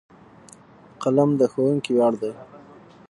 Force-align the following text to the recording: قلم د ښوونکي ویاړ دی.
قلم 1.01 1.29
د 1.39 1.41
ښوونکي 1.51 1.91
ویاړ 1.95 2.13
دی. 2.21 2.31